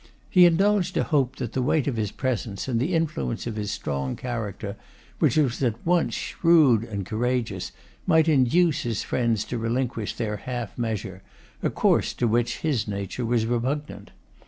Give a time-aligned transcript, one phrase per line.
[0.31, 3.69] He indulged a hope that the weight of his presence and the influence of his
[3.69, 4.75] strong character,
[5.19, 7.71] which was at once shrewd and courageous,
[8.07, 11.21] might induce his friends to relinquish their half measure,
[11.61, 14.09] a course to which his nature was repugnant.